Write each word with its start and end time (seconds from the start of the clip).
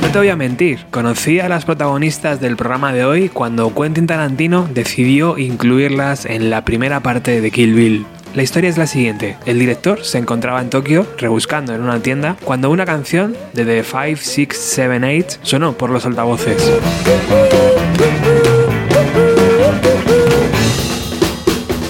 No 0.00 0.10
te 0.10 0.18
voy 0.18 0.28
a 0.30 0.36
mentir, 0.36 0.86
conocí 0.90 1.38
a 1.38 1.50
las 1.50 1.66
protagonistas 1.66 2.40
del 2.40 2.56
programa 2.56 2.94
de 2.94 3.04
hoy 3.04 3.28
cuando 3.28 3.74
Quentin 3.74 4.06
Tarantino 4.06 4.66
decidió 4.72 5.36
incluirlas 5.36 6.24
en 6.24 6.48
la 6.48 6.64
primera 6.64 7.00
parte 7.00 7.42
de 7.42 7.50
Kill 7.50 7.74
Bill. 7.74 8.06
La 8.34 8.44
historia 8.44 8.70
es 8.70 8.78
la 8.78 8.86
siguiente. 8.86 9.36
El 9.44 9.58
director 9.58 10.04
se 10.04 10.18
encontraba 10.18 10.60
en 10.60 10.70
Tokio 10.70 11.04
rebuscando 11.18 11.74
en 11.74 11.82
una 11.82 12.00
tienda 12.00 12.36
cuando 12.44 12.70
una 12.70 12.86
canción 12.86 13.36
de 13.54 13.64
The 13.64 13.82
5678 13.82 15.40
sonó 15.42 15.72
por 15.72 15.90
los 15.90 16.06
altavoces. 16.06 16.80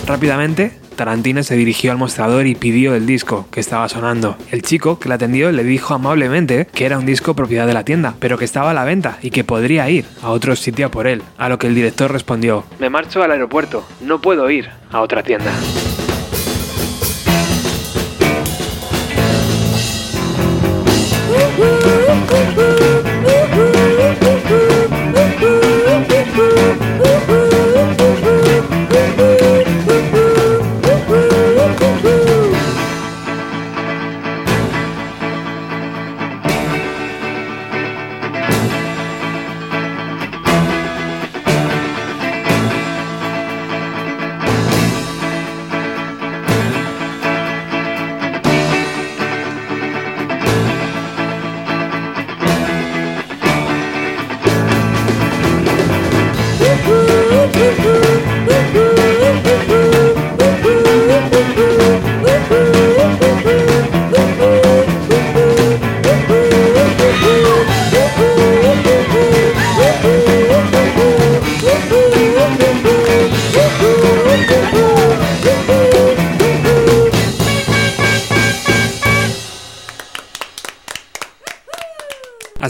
Rápidamente, 0.06 0.72
Tarantino 0.96 1.42
se 1.42 1.56
dirigió 1.56 1.92
al 1.92 1.98
mostrador 1.98 2.46
y 2.46 2.54
pidió 2.54 2.94
el 2.94 3.06
disco 3.06 3.46
que 3.50 3.60
estaba 3.60 3.88
sonando. 3.90 4.36
El 4.50 4.62
chico 4.62 4.98
que 4.98 5.10
la 5.10 5.16
atendió 5.16 5.52
le 5.52 5.62
dijo 5.62 5.92
amablemente 5.92 6.66
que 6.74 6.86
era 6.86 6.98
un 6.98 7.06
disco 7.06 7.34
propiedad 7.34 7.66
de 7.66 7.74
la 7.74 7.84
tienda, 7.84 8.14
pero 8.18 8.38
que 8.38 8.44
estaba 8.46 8.70
a 8.70 8.74
la 8.74 8.84
venta 8.84 9.18
y 9.20 9.30
que 9.30 9.44
podría 9.44 9.88
ir 9.90 10.06
a 10.22 10.30
otro 10.30 10.56
sitio 10.56 10.90
por 10.90 11.06
él. 11.06 11.22
A 11.36 11.50
lo 11.50 11.58
que 11.58 11.66
el 11.66 11.74
director 11.74 12.10
respondió, 12.10 12.64
me 12.78 12.88
marcho 12.88 13.22
al 13.22 13.30
aeropuerto, 13.30 13.86
no 14.00 14.20
puedo 14.22 14.50
ir 14.50 14.70
a 14.90 15.00
otra 15.00 15.22
tienda. 15.22 15.52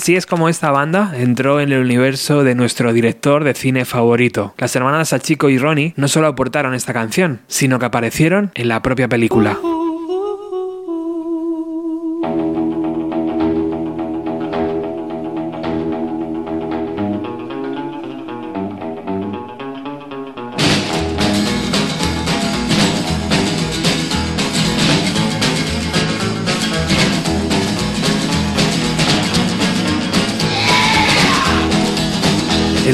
Así 0.00 0.16
es 0.16 0.24
como 0.24 0.48
esta 0.48 0.70
banda 0.70 1.12
entró 1.14 1.60
en 1.60 1.72
el 1.72 1.82
universo 1.82 2.42
de 2.42 2.54
nuestro 2.54 2.94
director 2.94 3.44
de 3.44 3.52
cine 3.52 3.84
favorito. 3.84 4.54
Las 4.56 4.74
hermanas 4.74 5.10
Sachiko 5.10 5.50
y 5.50 5.58
Ronnie 5.58 5.92
no 5.98 6.08
solo 6.08 6.26
aportaron 6.26 6.72
esta 6.72 6.94
canción, 6.94 7.40
sino 7.48 7.78
que 7.78 7.84
aparecieron 7.84 8.50
en 8.54 8.68
la 8.68 8.80
propia 8.80 9.08
película. 9.08 9.58
El 9.62 9.79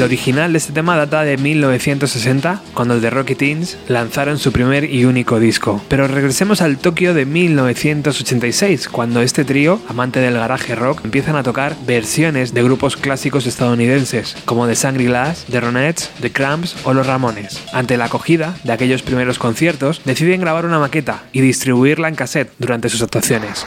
original 0.07 0.53
de 0.53 0.57
este 0.57 0.71
tema 0.71 0.95
data 0.95 1.23
de 1.23 1.37
1960, 1.37 2.61
cuando 2.73 2.99
The 2.99 3.09
Rocky 3.09 3.35
Teens 3.35 3.77
lanzaron 3.89 4.39
su 4.39 4.53
primer 4.53 4.85
y 4.85 5.03
único 5.03 5.39
disco. 5.39 5.81
Pero 5.89 6.07
regresemos 6.07 6.61
al 6.61 6.77
Tokio 6.77 7.13
de 7.13 7.25
1986, 7.25 8.87
cuando 8.87 9.21
este 9.21 9.43
trío, 9.43 9.81
amante 9.89 10.21
del 10.21 10.35
garaje 10.35 10.75
rock, 10.75 11.01
empiezan 11.03 11.35
a 11.35 11.43
tocar 11.43 11.75
versiones 11.85 12.53
de 12.53 12.63
grupos 12.63 12.95
clásicos 12.95 13.45
estadounidenses, 13.45 14.37
como 14.45 14.65
The 14.65 14.75
Shangri-Las, 14.75 15.45
The 15.45 15.59
Ronettes, 15.59 16.09
The 16.21 16.31
Cramps 16.31 16.77
o 16.85 16.93
Los 16.93 17.05
Ramones. 17.05 17.61
Ante 17.73 17.97
la 17.97 18.05
acogida 18.05 18.55
de 18.63 18.71
aquellos 18.71 19.01
primeros 19.01 19.37
conciertos, 19.37 20.01
deciden 20.05 20.41
grabar 20.41 20.65
una 20.65 20.79
maqueta 20.79 21.23
y 21.33 21.41
distribuirla 21.41 22.07
en 22.07 22.15
cassette 22.15 22.53
durante 22.57 22.87
sus 22.87 23.01
actuaciones. 23.01 23.65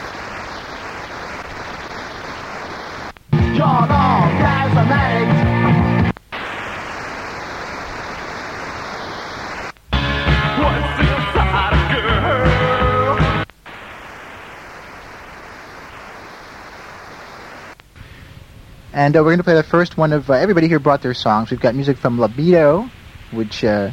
And 19.01 19.17
uh, 19.17 19.21
we're 19.21 19.31
going 19.31 19.39
to 19.39 19.43
play 19.43 19.55
the 19.55 19.63
first 19.63 19.97
one 19.97 20.13
of 20.13 20.29
uh, 20.29 20.33
everybody 20.33 20.67
here 20.67 20.77
brought 20.77 21.01
their 21.01 21.15
songs. 21.15 21.49
We've 21.49 21.59
got 21.59 21.73
music 21.73 21.97
from 21.97 22.19
Libido, 22.19 22.87
which 23.31 23.63
uh, 23.63 23.89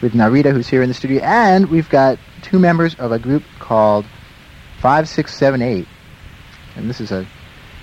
with 0.00 0.14
Narita, 0.14 0.52
who's 0.52 0.66
here 0.66 0.80
in 0.80 0.88
the 0.88 0.94
studio, 0.94 1.20
and 1.22 1.68
we've 1.68 1.90
got 1.90 2.18
two 2.40 2.58
members 2.58 2.94
of 2.94 3.12
a 3.12 3.18
group 3.18 3.42
called 3.58 4.06
Five 4.80 5.06
Six 5.06 5.36
Seven 5.36 5.60
Eight. 5.60 5.86
And 6.76 6.88
this 6.88 6.98
is 6.98 7.12
a, 7.12 7.26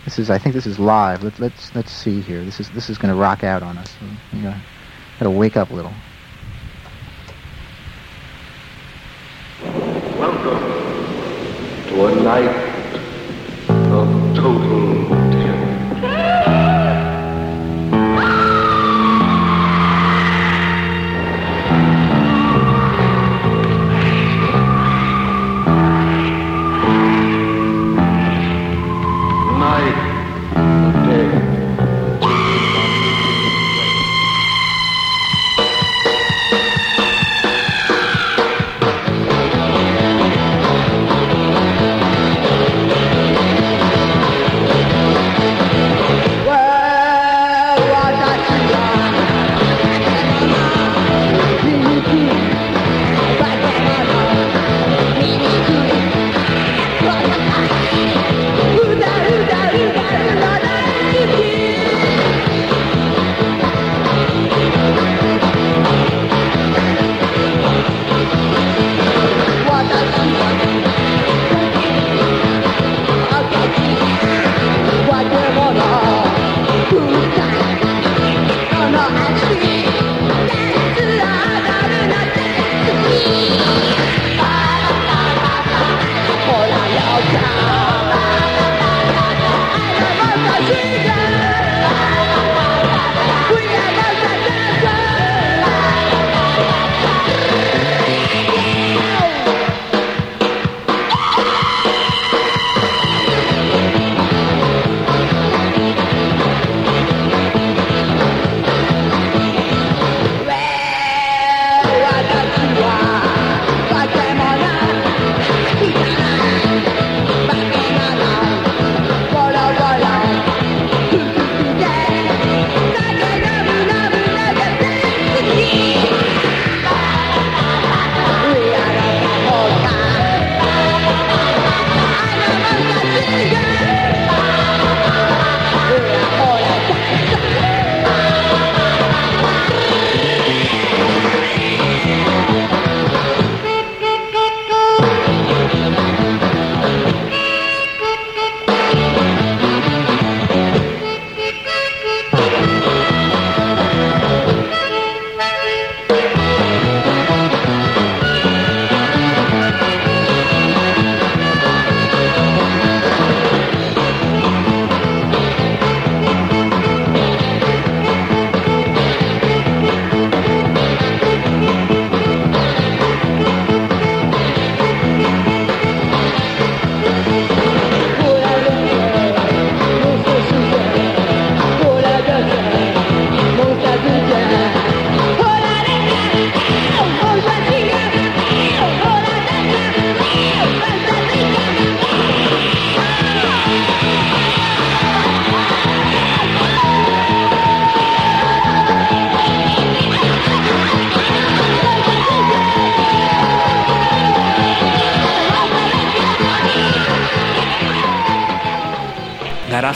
this 0.06 0.18
is 0.18 0.32
I 0.32 0.40
think 0.40 0.56
this 0.56 0.66
is 0.66 0.80
live. 0.80 1.22
Let, 1.24 1.40
let's 1.40 1.76
let's 1.76 1.92
see 1.92 2.20
here. 2.20 2.44
This 2.44 2.60
is 2.60 2.72
this 2.72 2.90
is 2.90 2.98
going 2.98 3.14
to 3.14 3.20
rock 3.20 3.44
out 3.44 3.62
on 3.62 3.78
us. 3.78 3.94
We 4.34 4.42
gotta, 4.42 4.60
gotta 5.20 5.30
wake 5.30 5.58
up 5.58 5.70
a 5.70 5.74
little. 5.76 5.94
Welcome 10.18 10.60
to 11.90 12.06
a 12.08 12.24
night 12.24 12.65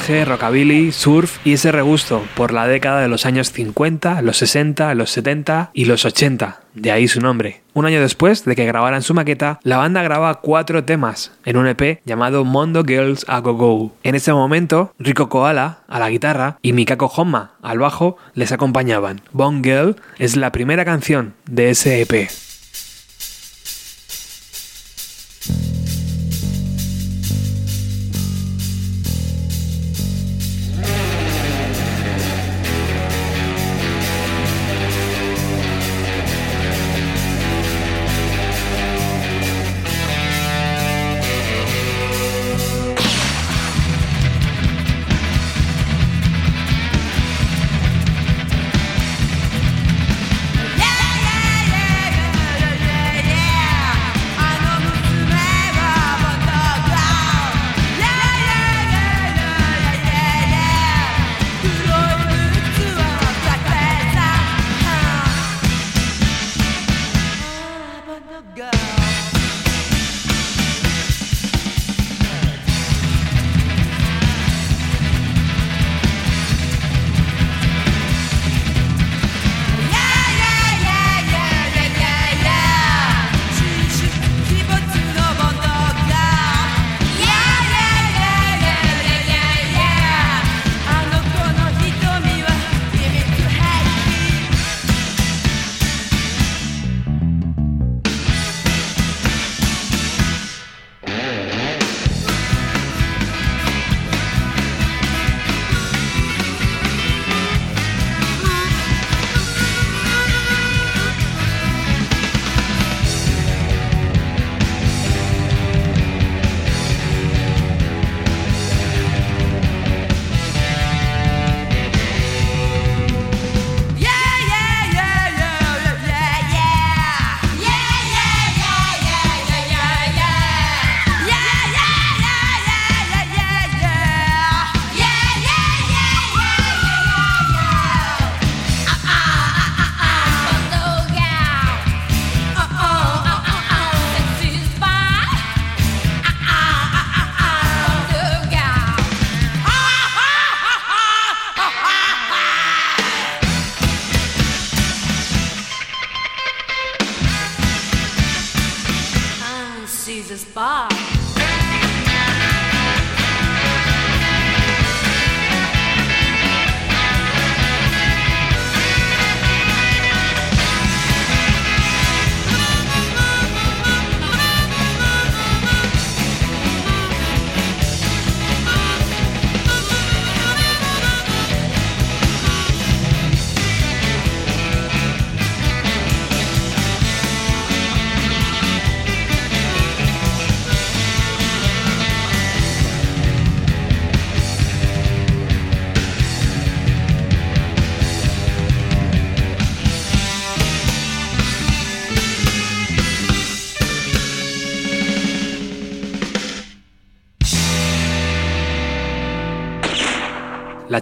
rockabilly, 0.10 0.92
surf 0.92 1.38
y 1.46 1.54
ese 1.54 1.72
regusto 1.72 2.24
por 2.36 2.52
la 2.52 2.68
década 2.68 3.00
de 3.00 3.08
los 3.08 3.28
años 3.28 3.52
50, 3.52 4.24
los 4.24 4.38
60, 4.38 4.96
los 4.96 5.12
70 5.12 5.70
y 5.72 5.86
los 5.86 6.04
80, 6.04 6.62
de 6.74 6.92
ahí 6.92 7.08
su 7.08 7.22
nombre. 7.22 7.62
Un 7.74 7.86
año 7.86 8.02
después 8.02 8.44
de 8.44 8.56
que 8.56 8.66
grabaran 8.66 9.04
su 9.04 9.14
maqueta, 9.14 9.60
la 9.62 9.78
banda 9.78 10.02
graba 10.02 10.42
cuatro 10.42 10.84
temas 10.84 11.32
en 11.46 11.58
un 11.58 11.68
EP 11.68 12.02
llamado 12.06 12.44
Mondo 12.44 12.84
Girls 12.84 13.24
A 13.28 13.40
Go 13.40 13.54
Go. 13.54 13.94
En 14.02 14.16
ese 14.16 14.34
momento, 14.34 14.94
Rico 14.98 15.30
Koala 15.30 15.82
a 15.88 16.00
la 16.00 16.10
guitarra 16.10 16.58
y 16.64 16.74
Mikako 16.74 17.06
Honma 17.06 17.52
al 17.62 17.78
bajo 17.78 18.18
les 18.34 18.52
acompañaban. 18.52 19.22
Bone 19.32 19.62
Girl 19.64 19.96
es 20.18 20.36
la 20.36 20.52
primera 20.52 20.86
canción 20.86 21.36
de 21.46 21.70
ese 21.70 22.02
EP. 22.02 22.30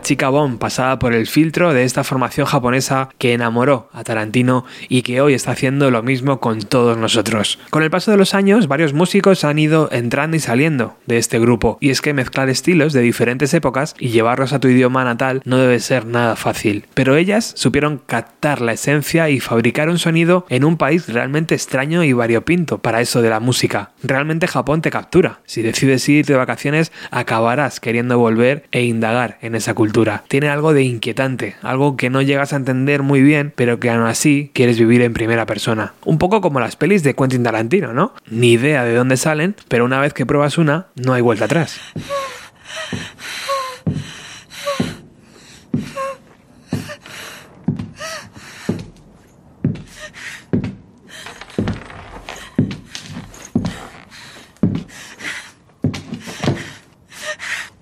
Chica 0.08 0.30
Bond 0.30 0.58
pasada 0.58 1.00
por 1.00 1.14
el 1.14 1.28
filtro 1.28 1.74
de 1.74 1.84
esta 1.84 2.06
formación 2.06 2.48
japonesa 2.48 3.10
que 3.18 3.34
enamoró 3.34 3.90
a 3.92 4.06
Tarantino 4.06 4.64
y 4.88 5.02
que 5.02 5.20
hoy 5.20 5.34
está 5.34 5.52
haciendo 5.52 5.92
lo 5.92 6.02
mismo 6.02 6.40
con 6.40 6.62
todos 6.62 6.98
nosotros. 6.98 7.60
Con 7.72 7.84
el 7.84 7.90
paso 7.90 8.12
de 8.12 8.16
los 8.16 8.34
años, 8.34 8.70
varios 8.70 8.94
músicos 8.94 9.44
han 9.44 9.60
ido 9.60 9.90
entrando 9.92 10.38
y 10.38 10.40
saliendo 10.40 10.96
de 11.08 11.18
este 11.18 11.40
grupo, 11.40 11.78
y 11.82 11.90
es 11.90 12.00
que 12.00 12.14
mezclar 12.14 12.48
estilos 12.48 12.94
de 12.94 13.02
diferentes 13.02 13.54
épocas 13.54 13.96
y 14.00 14.08
llevarlos 14.08 14.54
a 14.54 14.62
tu 14.62 14.70
idioma 14.70 15.04
natal 15.04 15.42
no 15.44 15.58
debe 15.58 15.82
ser 15.82 16.06
nada 16.06 16.38
fácil. 16.38 16.86
Pero 16.94 17.18
ellas 17.18 17.52
supieron 17.58 17.98
captar 17.98 18.62
la 18.62 18.72
esencia 18.72 19.30
y 19.30 19.42
fabricar 19.42 19.90
un 19.90 20.00
sonido 20.00 20.46
en 20.48 20.64
un 20.64 20.78
país 20.78 21.10
realmente 21.10 21.54
extraño 21.54 22.06
y 22.06 22.14
variopinto 22.14 22.78
para 22.78 23.02
eso 23.02 23.22
de 23.22 23.30
la 23.30 23.42
música. 23.42 23.92
Realmente 24.04 24.48
Japón 24.48 24.82
te 24.82 24.90
captura. 24.90 25.42
Si 25.46 25.62
decides 25.62 26.08
ir 26.08 26.26
de 26.26 26.36
vacaciones, 26.36 26.94
acabarás 27.12 27.82
queriendo 27.82 28.18
volver 28.18 28.64
e 28.72 28.86
indagar 28.86 29.38
en 29.42 29.56
esa 29.56 29.74
cultura. 29.74 29.97
Tiene 30.27 30.50
algo 30.50 30.74
de 30.74 30.84
inquietante, 30.84 31.56
algo 31.63 31.98
que 31.98 32.12
no 32.12 32.22
llegas 32.22 32.54
a 32.54 32.58
entender 32.58 33.01
muy 33.01 33.24
bien, 33.24 33.51
pero 33.56 33.80
que 33.80 33.89
aún 33.89 34.06
así 34.06 34.51
quieres 34.54 34.77
vivir 34.77 35.01
en 35.01 35.13
primera 35.13 35.48
persona. 35.48 35.94
Un 36.06 36.20
poco 36.20 36.39
como 36.39 36.60
las 36.60 36.75
pelis 36.75 37.01
de 37.01 37.16
Quentin 37.16 37.42
Tarantino, 37.42 37.94
¿no? 37.94 38.13
Ni 38.30 38.51
idea 38.51 38.84
de 38.84 38.94
dónde 38.94 39.18
salen, 39.18 39.56
pero 39.70 39.86
una 39.86 40.00
vez 40.00 40.13
que 40.13 40.27
pruebas 40.27 40.60
una, 40.60 40.88
no 40.96 41.13
hay 41.13 41.22
vuelta 41.24 41.46
atrás. 41.46 41.80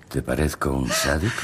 ¿Te 0.08 0.22
parezco 0.22 0.72
un 0.72 0.88
sádico? 0.88 1.42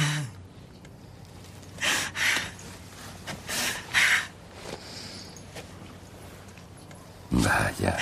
Vaya. 7.82 7.96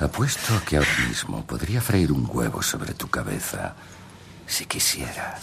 Apuesto 0.00 0.54
a 0.56 0.60
que 0.60 0.76
ahora 0.76 0.98
mismo 1.08 1.44
podría 1.46 1.80
freír 1.80 2.12
un 2.12 2.28
huevo 2.28 2.62
sobre 2.62 2.92
tu 2.92 3.08
cabeza 3.08 3.74
si 4.46 4.66
quisiera. 4.66 5.38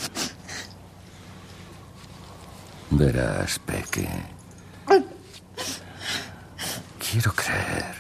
Verás, 2.92 3.60
Peque. 3.60 4.08
Quiero 7.00 7.34
creer 7.34 7.96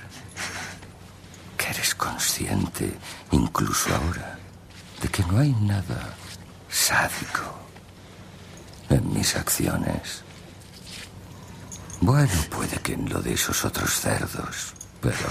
que 1.58 1.70
eres 1.70 1.96
consciente, 1.96 2.94
incluso 3.32 3.89
ahora, 3.96 4.38
de 5.01 5.08
que 5.08 5.24
no 5.24 5.39
hay 5.39 5.54
nada 5.54 6.13
sádico 6.70 7.58
en 8.89 9.13
mis 9.13 9.36
acciones. 9.36 10.24
Bueno, 12.01 12.34
puede 12.51 12.78
que 12.78 12.94
en 12.94 13.10
lo 13.10 13.22
de 13.22 13.34
esos 13.34 13.66
otros 13.66 14.00
cerdos, 14.00 14.74
pero 15.01 15.29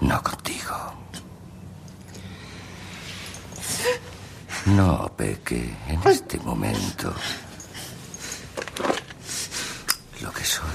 no 0.00 0.22
contigo. 0.22 0.76
No, 4.66 5.12
Peque, 5.16 5.76
en 5.88 6.00
este 6.06 6.38
momento 6.38 7.14
lo 10.20 10.32
que 10.32 10.44
soy 10.44 10.66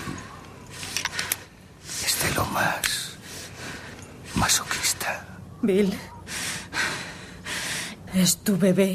es 2.05 2.23
de 2.23 2.35
lo 2.35 2.45
más 2.45 3.17
masoquista. 4.35 5.25
Bill. 5.61 5.93
Es 8.13 8.37
tu 8.43 8.57
bebé. 8.57 8.93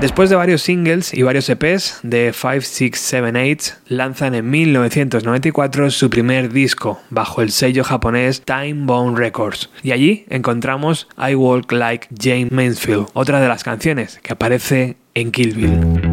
Después 0.00 0.30
de 0.30 0.36
varios 0.36 0.62
singles 0.62 1.12
y 1.12 1.22
varios 1.22 1.50
EPs 1.50 2.00
de 2.02 2.32
5, 2.32 2.62
6, 2.62 2.92
7, 2.94 3.52
8, 3.52 3.74
lanzan 3.88 4.34
en 4.34 4.48
1994 4.48 5.90
su 5.90 6.08
primer 6.08 6.50
disco 6.50 6.98
bajo 7.10 7.42
el 7.42 7.50
sello 7.50 7.84
japonés 7.84 8.40
Time 8.40 8.86
Bone 8.86 9.18
Records. 9.18 9.68
Y 9.82 9.92
allí 9.92 10.24
encontramos 10.30 11.06
I 11.18 11.34
Walk 11.34 11.70
Like 11.72 12.08
Jane 12.18 12.48
Mansfield, 12.50 13.08
otra 13.12 13.40
de 13.40 13.48
las 13.48 13.62
canciones 13.62 14.18
que 14.22 14.32
aparece 14.32 14.96
en 15.12 15.32
Kill 15.32 15.54
Bill. 15.54 16.09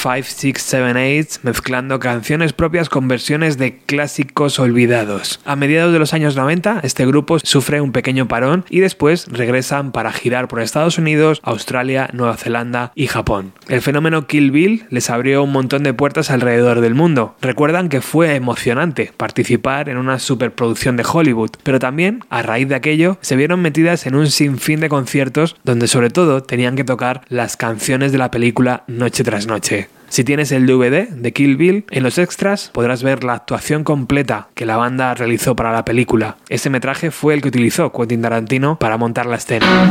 The 0.00 0.08
5, 0.08 0.28
6, 0.28 0.54
7, 0.56 1.18
8, 1.20 1.40
mezclando 1.42 1.98
canciones 1.98 2.54
propias 2.54 2.88
con 2.88 3.06
versiones 3.06 3.58
de 3.58 3.76
clásicos 3.76 4.58
olvidados. 4.58 5.40
A 5.44 5.56
mediados 5.56 5.92
de 5.92 5.98
los 5.98 6.14
años 6.14 6.36
90, 6.36 6.80
este 6.82 7.04
grupo 7.04 7.38
sufre 7.38 7.82
un 7.82 7.92
pequeño 7.92 8.26
parón 8.26 8.64
y 8.70 8.80
después 8.80 9.26
regresan 9.30 9.92
para 9.92 10.10
girar 10.10 10.48
por 10.48 10.62
Estados 10.62 10.96
Unidos, 10.96 11.40
Australia, 11.42 12.08
Nueva 12.14 12.38
Zelanda 12.38 12.92
y 12.94 13.08
Japón. 13.08 13.52
El 13.68 13.82
fenómeno 13.82 14.26
Kill 14.26 14.50
Bill 14.50 14.86
les 14.88 15.10
abrió 15.10 15.42
un 15.42 15.52
montón 15.52 15.82
de 15.82 15.92
puertas 15.92 16.30
alrededor 16.30 16.80
del 16.80 16.94
mundo. 16.94 17.36
Recuerdan 17.42 17.90
que 17.90 18.00
fue 18.00 18.36
emocionante 18.36 19.12
participar 19.14 19.90
en 19.90 19.98
una 19.98 20.18
superproducción 20.18 20.96
de 20.96 21.04
Hollywood, 21.10 21.50
pero 21.62 21.78
también, 21.78 22.24
a 22.30 22.40
raíz 22.40 22.70
de 22.70 22.74
aquello, 22.74 23.18
se 23.20 23.36
vieron 23.36 23.60
metidas 23.60 24.06
en 24.06 24.14
un 24.14 24.28
sinfín 24.28 24.80
de 24.80 24.88
conciertos 24.88 25.56
donde 25.62 25.88
sobre 25.88 26.08
todo 26.08 26.42
tenían 26.42 26.74
que 26.74 26.84
tocar 26.84 27.20
las 27.28 27.58
canciones 27.58 28.12
de 28.12 28.18
la 28.18 28.30
película 28.30 28.84
noche 28.86 29.24
tras 29.24 29.46
noche. 29.46 29.89
Si 30.10 30.24
tienes 30.24 30.50
el 30.50 30.66
DVD 30.66 31.08
de 31.08 31.32
Kill 31.32 31.56
Bill, 31.56 31.84
en 31.88 32.02
los 32.02 32.18
extras 32.18 32.70
podrás 32.74 33.04
ver 33.04 33.22
la 33.22 33.34
actuación 33.34 33.84
completa 33.84 34.48
que 34.54 34.66
la 34.66 34.76
banda 34.76 35.14
realizó 35.14 35.54
para 35.54 35.70
la 35.70 35.84
película. 35.84 36.36
Ese 36.48 36.68
metraje 36.68 37.12
fue 37.12 37.32
el 37.32 37.42
que 37.42 37.48
utilizó 37.48 37.92
Quentin 37.92 38.20
Tarantino 38.20 38.76
para 38.76 38.96
montar 38.96 39.26
la 39.26 39.36
escena. 39.36 39.88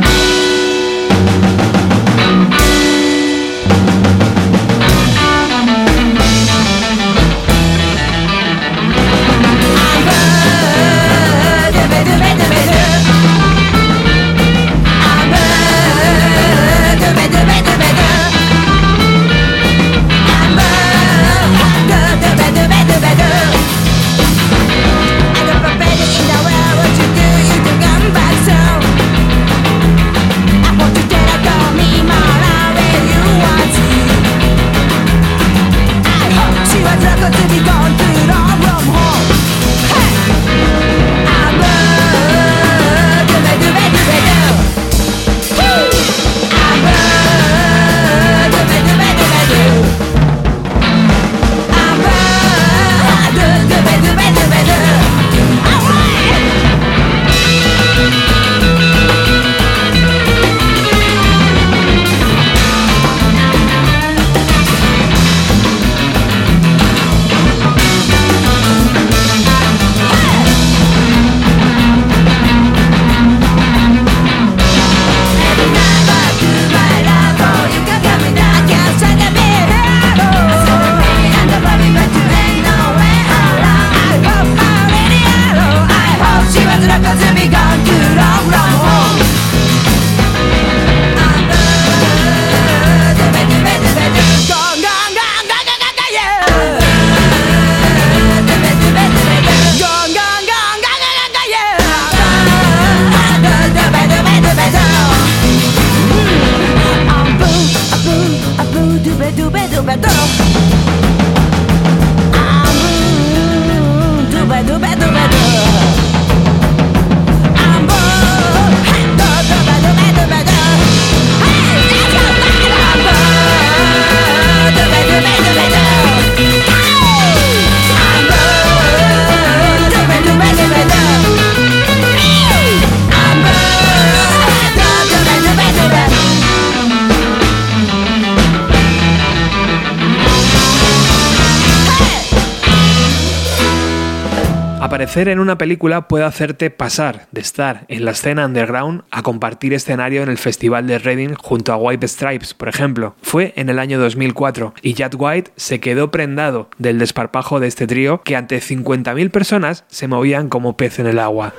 Aparecer 145.00 145.30
en 145.30 145.40
una 145.40 145.56
película 145.56 146.08
puede 146.08 146.26
hacerte 146.26 146.68
pasar 146.68 147.26
de 147.32 147.40
estar 147.40 147.86
en 147.88 148.04
la 148.04 148.10
escena 148.10 148.44
underground 148.44 149.02
a 149.10 149.22
compartir 149.22 149.72
escenario 149.72 150.22
en 150.22 150.28
el 150.28 150.36
Festival 150.36 150.86
de 150.86 150.98
Reading 150.98 151.32
junto 151.32 151.72
a 151.72 151.78
White 151.78 152.06
Stripes, 152.06 152.52
por 152.52 152.68
ejemplo. 152.68 153.14
Fue 153.22 153.54
en 153.56 153.70
el 153.70 153.78
año 153.78 153.98
2004 153.98 154.74
y 154.82 154.92
Jack 154.92 155.14
White 155.18 155.52
se 155.56 155.80
quedó 155.80 156.10
prendado 156.10 156.68
del 156.76 156.98
desparpajo 156.98 157.60
de 157.60 157.68
este 157.68 157.86
trío 157.86 158.20
que 158.20 158.36
ante 158.36 158.60
50.000 158.60 159.30
personas 159.30 159.84
se 159.88 160.06
movían 160.06 160.50
como 160.50 160.76
pez 160.76 160.98
en 160.98 161.06
el 161.06 161.18
agua. 161.18 161.54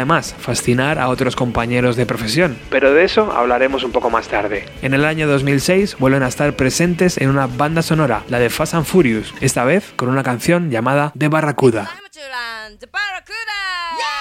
de 0.00 0.04
más 0.06 0.34
fascinar 0.38 0.98
a 0.98 1.08
otros 1.08 1.36
compañeros 1.36 1.96
de 1.96 2.06
profesión, 2.06 2.56
pero 2.70 2.92
de 2.92 3.04
eso 3.04 3.32
hablaremos 3.32 3.84
un 3.84 3.92
poco 3.92 4.10
más 4.10 4.28
tarde. 4.28 4.64
En 4.82 4.94
el 4.94 5.04
año 5.04 5.28
2006 5.28 5.96
vuelven 5.98 6.22
a 6.22 6.28
estar 6.28 6.54
presentes 6.54 7.18
en 7.18 7.28
una 7.28 7.46
banda 7.46 7.82
sonora, 7.82 8.22
la 8.28 8.38
de 8.38 8.50
Fast 8.50 8.74
and 8.74 8.86
Furious, 8.86 9.34
esta 9.40 9.64
vez 9.64 9.92
con 9.96 10.08
una 10.08 10.22
canción 10.22 10.70
llamada 10.70 11.12
The 11.18 11.28
Barracuda. 11.28 11.90
Good. 13.30 14.19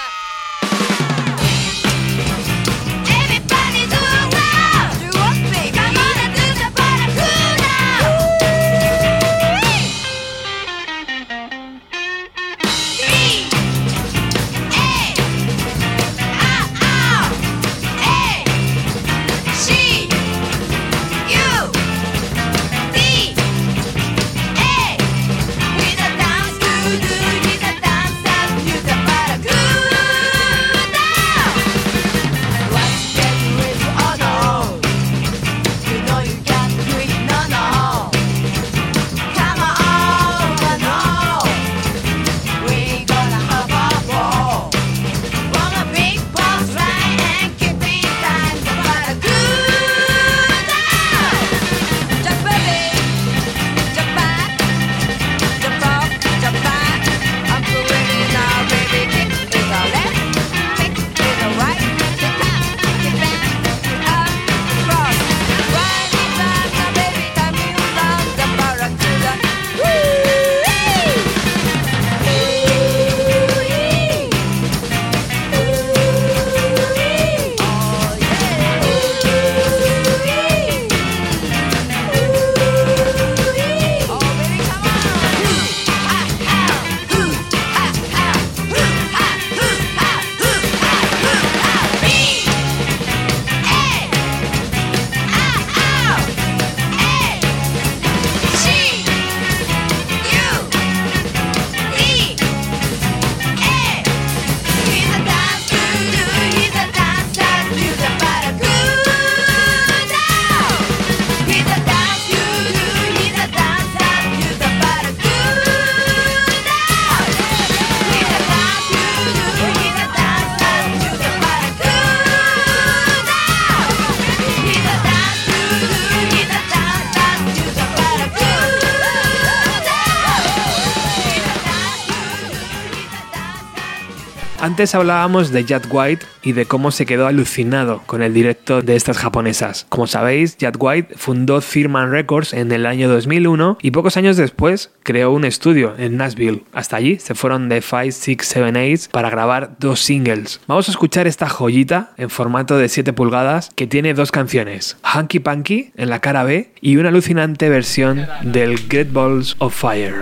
Antes 134.79 134.95
hablábamos 134.95 135.51
de 135.51 135.65
Jack 135.65 135.89
White 135.91 136.25
y 136.41 136.53
de 136.53 136.65
cómo 136.65 136.91
se 136.91 137.05
quedó 137.05 137.27
alucinado 137.27 138.01
con 138.05 138.23
el 138.23 138.33
directo 138.33 138.81
de 138.81 138.95
estas 138.95 139.17
japonesas. 139.17 139.85
Como 139.89 140.07
sabéis, 140.07 140.55
Jack 140.55 140.77
White 140.79 141.15
fundó 141.17 141.59
Firman 141.59 142.13
Records 142.13 142.53
en 142.53 142.71
el 142.71 142.85
año 142.85 143.09
2001 143.09 143.79
y 143.81 143.91
pocos 143.91 144.15
años 144.15 144.37
después 144.37 144.91
creó 145.03 145.31
un 145.31 145.43
estudio 145.43 145.95
en 145.97 146.15
Nashville. 146.15 146.63
Hasta 146.71 146.95
allí 146.95 147.19
se 147.19 147.35
fueron 147.35 147.67
de 147.67 147.81
5, 147.81 148.11
6, 148.11 148.37
7, 148.41 148.93
8 148.93 149.09
para 149.11 149.29
grabar 149.29 149.75
dos 149.79 149.99
singles. 149.99 150.61
Vamos 150.65 150.87
a 150.87 150.91
escuchar 150.91 151.27
esta 151.27 151.49
joyita 151.49 152.13
en 152.15 152.29
formato 152.29 152.77
de 152.77 152.87
7 152.87 153.11
pulgadas 153.11 153.71
que 153.75 153.85
tiene 153.85 154.13
dos 154.13 154.31
canciones, 154.31 154.95
Hanky 155.03 155.39
Panky 155.39 155.91
en 155.97 156.09
la 156.09 156.21
cara 156.21 156.45
B 156.45 156.71
y 156.79 156.95
una 156.95 157.09
alucinante 157.09 157.67
versión 157.67 158.27
del 158.43 158.87
Great 158.87 159.11
Balls 159.11 159.57
of 159.59 159.75
Fire. 159.75 160.21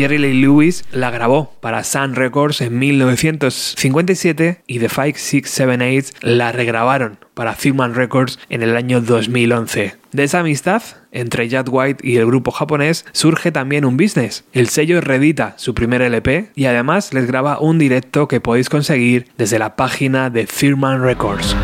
Jerry 0.00 0.16
Lee 0.16 0.40
Lewis 0.40 0.84
la 0.92 1.10
grabó 1.10 1.52
para 1.60 1.84
Sun 1.84 2.14
Records 2.14 2.62
en 2.62 2.78
1957 2.78 4.62
y 4.66 4.78
The 4.78 4.88
5678 4.88 6.14
la 6.22 6.52
regrabaron 6.52 7.18
para 7.34 7.54
Figman 7.54 7.94
Records 7.94 8.38
en 8.48 8.62
el 8.62 8.76
año 8.76 9.02
2011. 9.02 9.96
De 10.12 10.24
esa 10.24 10.40
amistad 10.40 10.82
entre 11.12 11.48
Jack 11.48 11.68
White 11.70 12.06
y 12.06 12.16
el 12.16 12.24
grupo 12.24 12.50
japonés 12.50 13.04
surge 13.12 13.52
también 13.52 13.84
un 13.84 13.98
business. 13.98 14.44
El 14.52 14.68
sello 14.68 15.02
reedita 15.02 15.52
su 15.58 15.74
primer 15.74 16.00
LP 16.00 16.50
y 16.54 16.64
además 16.64 17.12
les 17.12 17.26
graba 17.26 17.60
un 17.60 17.78
directo 17.78 18.26
que 18.26 18.40
podéis 18.40 18.70
conseguir 18.70 19.28
desde 19.36 19.58
la 19.58 19.76
página 19.76 20.30
de 20.30 20.46
Firman 20.46 21.02
Records. 21.02 21.54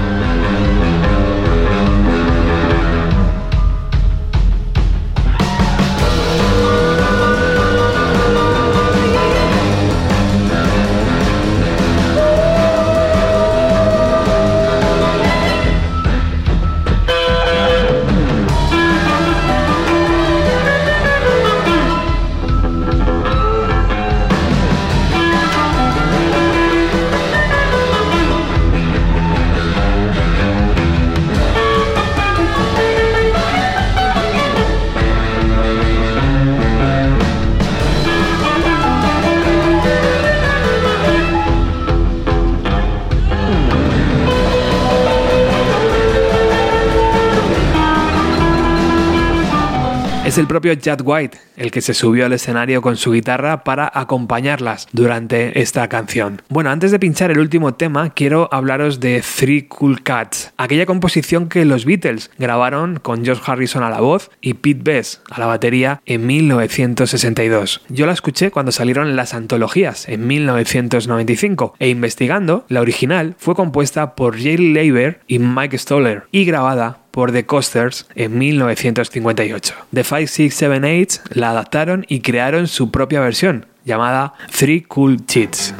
Es 50.36 50.40
el 50.40 50.48
propio 50.48 50.74
Jack 50.74 51.00
White 51.02 51.38
el 51.56 51.70
que 51.70 51.80
se 51.80 51.94
subió 51.94 52.26
al 52.26 52.32
escenario 52.32 52.82
con 52.82 52.96
su 52.96 53.12
guitarra 53.12 53.64
para 53.64 53.90
acompañarlas 53.94 54.86
durante 54.92 55.60
esta 55.60 55.88
canción. 55.88 56.42
Bueno, 56.48 56.70
antes 56.70 56.90
de 56.90 56.98
pinchar 56.98 57.30
el 57.30 57.38
último 57.38 57.74
tema, 57.74 58.10
quiero 58.10 58.48
hablaros 58.52 59.00
de 59.00 59.22
Three 59.22 59.66
Cool 59.66 60.02
Cats, 60.02 60.52
aquella 60.56 60.86
composición 60.86 61.48
que 61.48 61.64
los 61.64 61.84
Beatles 61.84 62.30
grabaron 62.38 62.98
con 62.98 63.24
George 63.24 63.42
Harrison 63.46 63.82
a 63.82 63.90
la 63.90 64.00
voz 64.00 64.30
y 64.40 64.54
Pete 64.54 64.82
Best 64.82 65.22
a 65.30 65.40
la 65.40 65.46
batería 65.46 66.02
en 66.04 66.26
1962. 66.26 67.82
Yo 67.88 68.06
la 68.06 68.12
escuché 68.12 68.50
cuando 68.50 68.72
salieron 68.72 69.16
las 69.16 69.34
antologías 69.34 70.08
en 70.08 70.26
1995 70.26 71.74
e 71.78 71.88
investigando, 71.88 72.64
la 72.68 72.80
original 72.80 73.34
fue 73.38 73.54
compuesta 73.54 74.14
por 74.14 74.36
Jay 74.36 74.58
Leiber 74.58 75.20
y 75.26 75.38
Mike 75.38 75.78
Stoller 75.78 76.24
y 76.30 76.44
grabada 76.44 77.05
por 77.16 77.32
The 77.32 77.46
Coasters 77.46 78.06
en 78.14 78.36
1958. 78.36 79.74
The 79.90 80.04
5678 80.04 81.22
la 81.30 81.48
adaptaron 81.48 82.04
y 82.08 82.20
crearon 82.20 82.68
su 82.68 82.90
propia 82.90 83.20
versión, 83.20 83.64
llamada 83.86 84.34
Three 84.54 84.82
Cool 84.82 85.24
Cheats. 85.24 85.72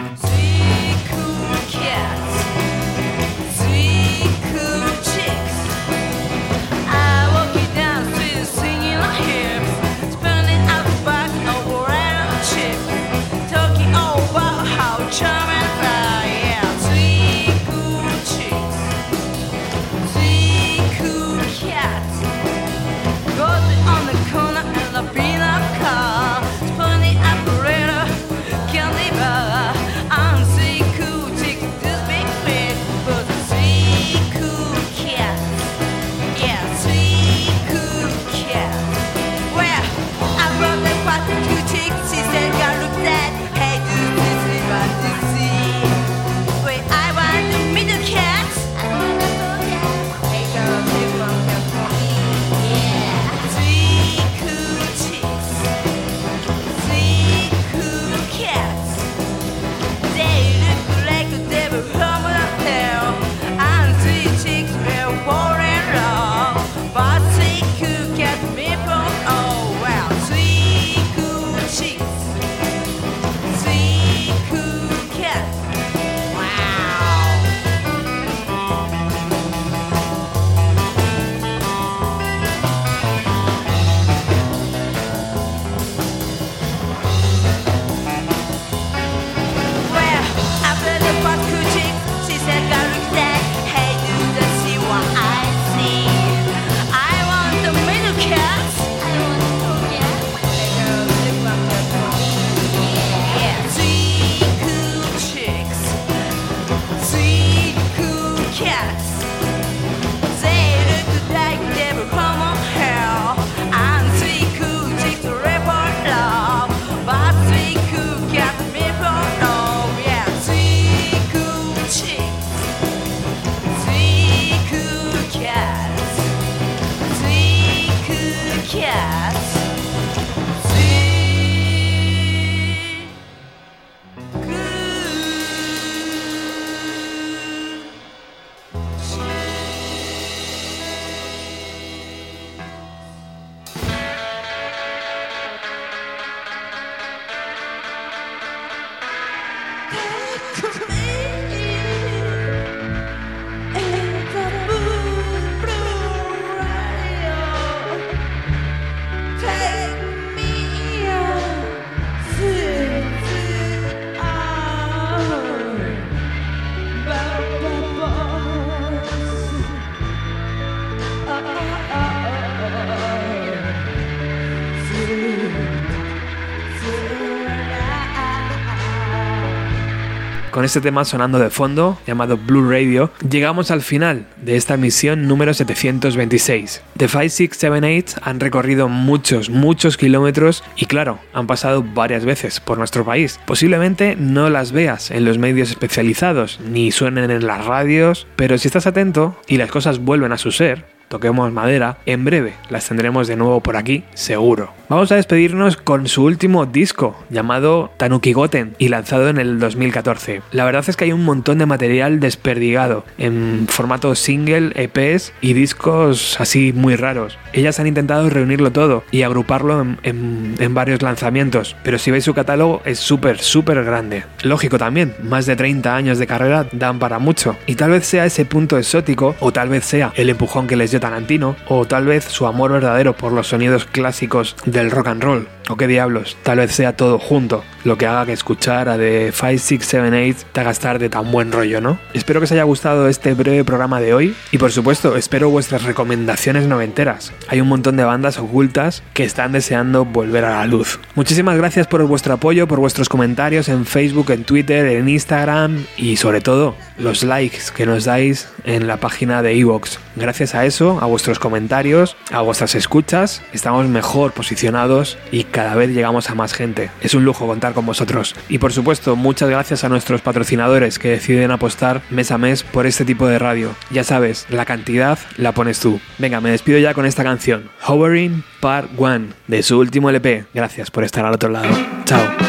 Con 180.57 180.65
este 180.65 180.81
tema 180.81 181.05
sonando 181.05 181.39
de 181.39 181.51
fondo, 181.51 181.99
llamado 182.07 182.39
Blue 182.39 182.67
Radio, 182.67 183.11
llegamos 183.29 183.71
al 183.71 183.83
final 183.83 184.25
de 184.41 184.57
esta 184.57 184.79
misión 184.79 185.29
número 185.29 185.53
726. 185.53 186.83
The 186.97 187.09
5678 187.09 188.23
han 188.23 188.41
recorrido 188.41 188.89
muchos, 188.89 189.51
muchos 189.51 189.99
kilómetros 189.99 190.65
y 190.75 190.87
claro, 190.87 191.19
han 191.35 191.47
pasado 191.47 191.83
varias 191.83 192.25
veces 192.25 192.61
por 192.61 192.79
nuestro 192.79 193.05
país. 193.05 193.39
Posiblemente 193.45 194.17
no 194.19 194.49
las 194.49 194.73
veas 194.73 195.11
en 195.11 195.27
los 195.27 195.37
medios 195.37 195.69
especializados, 195.69 196.59
ni 196.67 196.91
suenen 196.91 197.31
en 197.31 197.47
las 197.47 197.67
radios, 197.67 198.27
pero 198.37 198.57
si 198.57 198.69
estás 198.69 198.87
atento 198.87 199.39
y 199.47 199.59
las 199.59 199.71
cosas 199.71 199.99
vuelven 199.99 200.33
a 200.33 200.39
su 200.39 200.53
ser, 200.53 200.96
toquemos 201.09 201.53
madera, 201.53 201.99
en 202.07 202.25
breve 202.25 202.55
las 202.71 202.89
tendremos 202.89 203.29
de 203.29 203.37
nuevo 203.37 203.61
por 203.61 203.77
aquí, 203.77 204.05
seguro. 204.15 204.73
Vamos 204.89 205.11
a 205.11 205.17
despedirnos 205.17 205.77
con 205.77 206.07
su 206.07 206.23
último 206.25 206.65
disco, 206.67 207.17
llamado 207.29 207.91
Tanuki 207.97 208.33
Goten, 208.33 208.75
y 208.79 208.89
lanzado 208.89 209.29
en 209.29 209.39
el 209.39 209.59
2014. 209.59 210.43
La 210.53 210.65
verdad 210.65 210.85
es 210.87 210.97
que 210.97 211.05
hay 211.05 211.13
un 211.13 211.25
montón 211.25 211.59
de 211.59 211.67
material 211.67 212.21
desperdigado, 212.21 213.05
en 213.19 213.67
formato 213.69 214.15
single, 214.15 214.71
EPs 214.77 215.33
y 215.41 215.55
discos 215.55 216.41
así 216.41 216.73
muy 216.73 216.95
raros. 216.97 217.37
Ellas 217.53 217.81
han 217.81 217.87
intentado 217.89 218.29
reunirlo 218.31 218.71
todo 218.71 219.03
y 219.11 219.23
agruparlo 219.23 219.81
en, 219.81 220.55
en- 220.59 220.75
varios 220.75 221.01
lanzamientos, 221.03 221.75
pero 221.83 221.99
si 221.99 222.11
veis 222.11 222.25
su 222.25 222.35
catálogo 222.35 222.83
es 222.85 222.99
súper, 222.99 223.39
súper 223.41 223.83
grande. 223.83 224.25
Lógico 224.43 224.79
también, 224.79 225.15
más 225.23 225.47
de 225.47 225.57
30 225.57 225.97
años 225.97 226.19
de 226.19 226.27
carrera 226.27 226.67
dan 226.73 226.99
para 226.99 227.19
mucho, 227.19 227.57
y 227.67 227.75
tal 227.77 227.91
vez 227.91 228.07
sea 228.07 228.27
ese 228.27 228.45
punto 228.45 228.77
exótico, 228.79 229.35
o 229.41 229.53
tal 229.53 229.69
vez 229.71 229.85
sea 229.85 230.13
el 230.17 230.29
empujón 230.31 230.67
que 230.67 230.77
les 230.77 230.93
Tarantino, 231.01 231.57
o 231.69 231.85
tal 231.85 232.07
vez 232.07 232.25
su 232.25 232.47
amor 232.47 232.73
verdadero 232.73 233.17
por 233.17 233.33
los 233.33 233.49
sonidos 233.49 233.85
clásicos 233.85 234.57
del 234.65 234.91
rock 234.91 235.09
and 235.09 235.23
roll, 235.23 235.49
o 235.69 235.77
qué 235.77 235.87
diablos, 235.87 236.37
tal 236.43 236.59
vez 236.59 236.73
sea 236.73 236.97
todo 236.97 237.19
junto, 237.19 237.65
lo 237.85 237.99
que 237.99 238.07
haga 238.07 238.27
que 238.27 238.33
escuchar 238.33 238.89
a 238.89 238.97
The 238.97 239.33
5678 239.33 240.47
te 240.53 240.61
haga 240.61 240.71
estar 240.71 240.99
de 240.99 241.09
tan 241.09 241.31
buen 241.31 241.53
rollo, 241.53 241.81
¿no? 241.81 241.99
Espero 242.15 242.41
que 242.41 242.45
os 242.45 242.53
haya 242.53 242.65
gustado 242.65 243.09
este 243.09 243.35
breve 243.35 243.65
programa 243.65 244.01
de 244.01 244.15
hoy, 244.15 244.35
y 244.51 244.59
por 244.59 244.73
supuesto, 244.73 245.17
espero 245.17 245.51
vuestras 245.51 245.83
recomendaciones 245.83 246.67
noventeras. 246.67 247.33
Hay 247.49 247.61
un 247.61 247.69
montón 247.69 247.97
de 247.97 248.05
bandas 248.05 248.39
ocultas 248.39 249.03
que 249.13 249.25
están 249.25 249.53
deseando 249.53 250.05
volver 250.05 250.45
a 250.45 250.59
la 250.59 250.67
luz. 250.67 250.99
Muchísimas 251.15 251.57
gracias 251.57 251.87
por 251.87 252.03
vuestro 252.07 252.35
apoyo, 252.35 252.67
por 252.67 252.81
vuestros 252.81 253.09
comentarios 253.09 253.69
en 253.69 253.87
Facebook, 253.87 254.31
en 254.31 254.45
Twitter, 254.45 254.87
en 254.87 255.09
Instagram 255.09 255.85
y 255.97 256.17
sobre 256.17 256.41
todo 256.41 256.75
los 256.99 257.23
likes 257.23 257.59
que 257.75 257.87
nos 257.87 258.05
dais 258.05 258.49
en 258.65 258.87
la 258.87 258.99
página 258.99 259.43
de 259.43 259.59
Evox. 259.59 259.99
Gracias 260.17 260.55
a 260.55 260.65
eso, 260.65 260.99
a 261.01 261.07
vuestros 261.07 261.39
comentarios, 261.39 262.17
a 262.31 262.41
vuestras 262.41 262.75
escuchas, 262.75 263.43
estamos 263.53 263.87
mejor 263.89 264.33
posicionados 264.33 265.19
y 265.31 265.45
cada 265.57 265.75
vez 265.75 265.89
llegamos 265.89 266.29
a 266.29 266.35
más 266.35 266.53
gente. 266.53 266.91
Es 267.01 267.15
un 267.15 267.25
lujo 267.25 267.47
contar 267.47 267.73
con 267.73 267.87
vosotros. 267.87 268.37
Y 268.51 268.59
por 268.59 268.75
supuesto, 268.75 269.17
muchas 269.17 269.49
gracias 269.49 269.85
a 269.85 269.89
nuestros 269.89 270.21
patrocinadores 270.21 270.99
que 270.99 271.09
deciden 271.09 271.51
apostar 271.51 272.03
mes 272.11 272.31
a 272.31 272.37
mes 272.37 272.63
por 272.63 272.85
este 272.85 273.07
tipo 273.07 273.27
de 273.27 273.39
radio. 273.39 273.75
Ya 273.91 274.05
sabes, 274.05 274.45
la 274.51 274.67
cantidad 274.67 275.19
la 275.39 275.53
pones 275.53 275.81
tú. 275.81 275.99
Venga, 276.19 276.43
me 276.43 276.51
despido 276.51 276.79
ya 276.79 276.93
con 276.93 277.07
esta 277.07 277.25
canción, 277.25 277.71
Hovering 277.87 278.45
Part 278.61 278.91
1, 278.99 279.29
de 279.47 279.63
su 279.63 279.79
último 279.79 280.11
LP. 280.11 280.45
Gracias 280.53 280.91
por 280.91 281.05
estar 281.05 281.25
al 281.25 281.33
otro 281.33 281.49
lado. 281.49 281.75
Chao. 282.05 282.46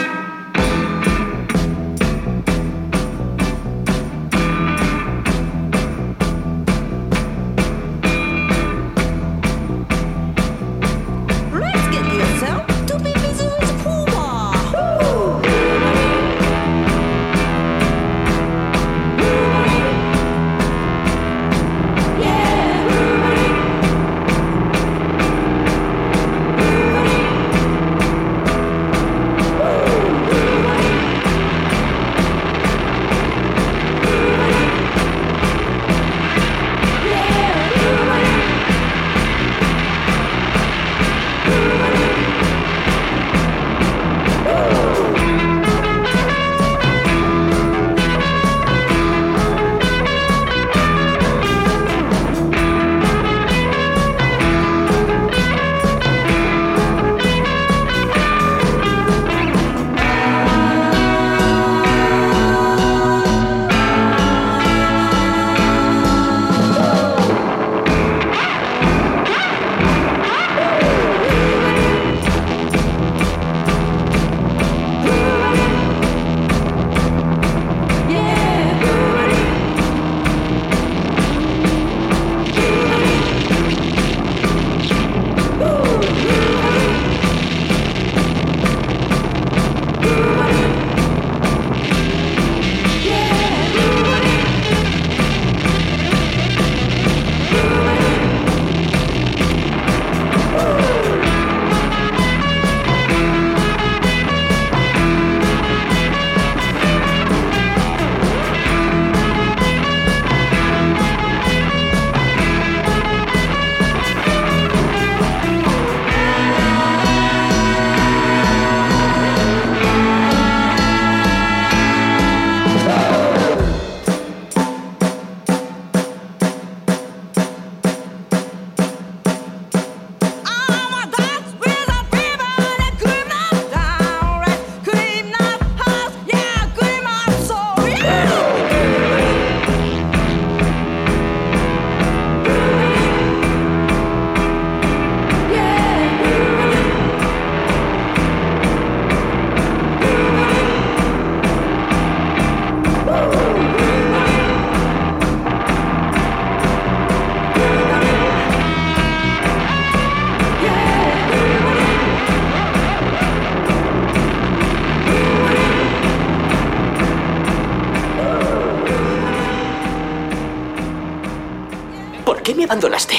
Abandonaste? 172.67 173.15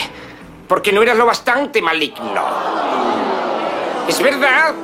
Porque 0.68 0.92
no 0.92 1.02
eras 1.02 1.16
lo 1.16 1.26
bastante 1.26 1.80
maligno. 1.80 2.42
¿Es 4.06 4.22
verdad? 4.22 4.74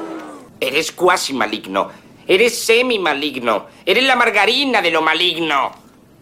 Eres 0.58 0.92
cuasi 0.92 1.34
maligno. 1.34 1.90
Eres 2.26 2.58
semi 2.58 2.98
maligno. 2.98 3.66
Eres 3.84 4.04
la 4.04 4.16
margarina 4.16 4.80
de 4.80 4.90
lo 4.90 5.02
maligno. 5.02 5.72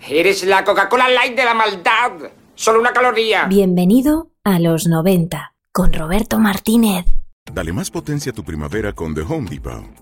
Eres 0.08 0.44
la 0.44 0.64
Coca-Cola 0.64 1.08
Light 1.08 1.36
de 1.36 1.44
la 1.44 1.54
maldad. 1.54 2.12
Solo 2.56 2.80
una 2.80 2.92
caloría. 2.92 3.44
Bienvenido 3.44 4.30
a 4.42 4.58
los 4.58 4.88
90 4.88 5.54
con 5.70 5.92
Roberto 5.92 6.38
Martínez. 6.38 7.06
Dale 7.52 7.72
más 7.72 7.90
potencia 7.90 8.32
a 8.32 8.34
tu 8.34 8.42
primavera 8.42 8.92
con 8.92 9.14
The 9.14 9.22
Home 9.22 9.48
Depot. 9.48 10.01